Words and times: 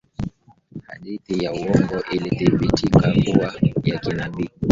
hadithi 0.87 1.43
ya 1.43 1.53
uwongo 1.53 2.03
ilithibitika 2.11 3.13
kuwa 3.23 3.53
ya 3.83 3.99
kinabii 3.99 4.49